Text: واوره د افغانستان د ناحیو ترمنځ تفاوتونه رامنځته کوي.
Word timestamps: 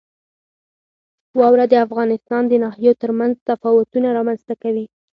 واوره 1.39 1.65
د 1.69 1.73
افغانستان 1.85 2.43
د 2.47 2.53
ناحیو 2.63 2.99
ترمنځ 3.01 3.33
تفاوتونه 3.49 4.07
رامنځته 4.17 4.53
کوي. 4.63 4.85